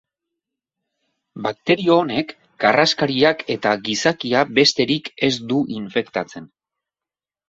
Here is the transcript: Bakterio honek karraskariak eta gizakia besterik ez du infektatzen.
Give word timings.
Bakterio 1.47 1.97
honek 2.03 2.31
karraskariak 2.65 3.43
eta 3.55 3.73
gizakia 3.89 4.41
besterik 4.61 5.11
ez 5.29 5.29
du 5.53 5.61
infektatzen. 5.81 6.49